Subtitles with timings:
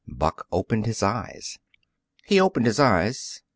[0.07, 1.59] Buck opened his eyes.
[2.25, 3.43] He opened his eyes.